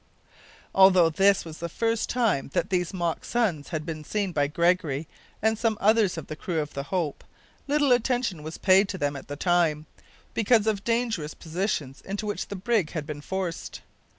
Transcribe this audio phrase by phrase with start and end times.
[0.73, 5.07] Although this was the first time that these mock suns had been seen by Gregory
[5.43, 7.23] and some others of the crew of the Hope,
[7.67, 9.85] little attention was paid to them at the time,
[10.33, 13.81] because of the dangerous position into which the brig had been forced.